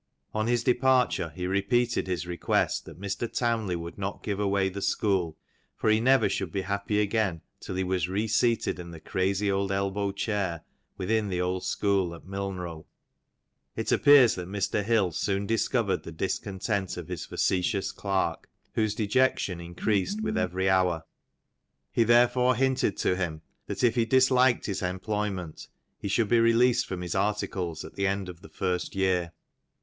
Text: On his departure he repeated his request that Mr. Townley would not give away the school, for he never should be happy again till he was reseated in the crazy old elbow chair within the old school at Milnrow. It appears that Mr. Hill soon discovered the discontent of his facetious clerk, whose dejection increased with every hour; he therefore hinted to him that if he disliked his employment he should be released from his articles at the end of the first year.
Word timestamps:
On 0.33 0.47
his 0.47 0.63
departure 0.63 1.29
he 1.35 1.45
repeated 1.45 2.07
his 2.07 2.25
request 2.25 2.85
that 2.85 2.99
Mr. 2.99 3.31
Townley 3.31 3.75
would 3.75 3.99
not 3.99 4.23
give 4.23 4.39
away 4.39 4.67
the 4.67 4.81
school, 4.81 5.37
for 5.75 5.91
he 5.91 5.99
never 5.99 6.27
should 6.27 6.51
be 6.51 6.63
happy 6.63 6.99
again 6.99 7.41
till 7.59 7.75
he 7.75 7.83
was 7.83 8.09
reseated 8.09 8.79
in 8.79 8.89
the 8.89 8.99
crazy 8.99 9.51
old 9.51 9.71
elbow 9.71 10.11
chair 10.11 10.63
within 10.97 11.29
the 11.29 11.39
old 11.39 11.63
school 11.65 12.15
at 12.15 12.25
Milnrow. 12.25 12.87
It 13.75 13.91
appears 13.91 14.33
that 14.33 14.47
Mr. 14.47 14.83
Hill 14.83 15.11
soon 15.11 15.45
discovered 15.45 16.01
the 16.01 16.11
discontent 16.11 16.97
of 16.97 17.07
his 17.07 17.27
facetious 17.27 17.91
clerk, 17.91 18.49
whose 18.73 18.95
dejection 18.95 19.61
increased 19.61 20.23
with 20.23 20.35
every 20.35 20.67
hour; 20.67 21.03
he 21.91 22.03
therefore 22.03 22.55
hinted 22.55 22.97
to 22.97 23.15
him 23.15 23.43
that 23.67 23.83
if 23.83 23.93
he 23.93 24.05
disliked 24.05 24.65
his 24.65 24.81
employment 24.81 25.67
he 25.99 26.07
should 26.07 26.27
be 26.27 26.39
released 26.39 26.87
from 26.87 27.01
his 27.01 27.13
articles 27.13 27.85
at 27.85 27.93
the 27.93 28.07
end 28.07 28.29
of 28.29 28.41
the 28.41 28.49
first 28.49 28.95
year. 28.95 29.31